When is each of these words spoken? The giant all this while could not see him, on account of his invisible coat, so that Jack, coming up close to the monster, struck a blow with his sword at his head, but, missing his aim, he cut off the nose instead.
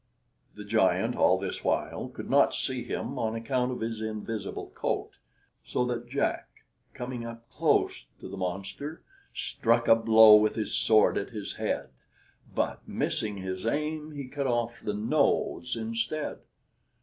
The 0.55 0.63
giant 0.63 1.15
all 1.15 1.37
this 1.37 1.63
while 1.63 2.07
could 2.09 2.27
not 2.27 2.55
see 2.55 2.83
him, 2.83 3.19
on 3.19 3.35
account 3.35 3.71
of 3.71 3.81
his 3.81 4.01
invisible 4.01 4.71
coat, 4.73 5.11
so 5.63 5.85
that 5.85 6.09
Jack, 6.09 6.47
coming 6.95 7.23
up 7.23 7.47
close 7.51 8.07
to 8.19 8.27
the 8.27 8.35
monster, 8.35 9.03
struck 9.31 9.87
a 9.87 9.95
blow 9.95 10.37
with 10.37 10.55
his 10.55 10.73
sword 10.73 11.19
at 11.19 11.29
his 11.29 11.57
head, 11.57 11.89
but, 12.51 12.79
missing 12.87 13.37
his 13.37 13.63
aim, 13.63 14.13
he 14.13 14.27
cut 14.27 14.47
off 14.47 14.79
the 14.79 14.95
nose 14.95 15.75
instead. 15.75 16.39